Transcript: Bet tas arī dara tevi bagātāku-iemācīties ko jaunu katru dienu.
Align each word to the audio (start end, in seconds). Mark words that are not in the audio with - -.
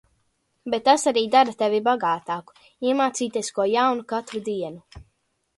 Bet 0.73 0.83
tas 0.87 1.03
arī 1.11 1.23
dara 1.35 1.53
tevi 1.59 1.83
bagātāku-iemācīties 1.89 3.55
ko 3.59 3.69
jaunu 3.77 4.07
katru 4.15 4.43
dienu. 4.49 5.05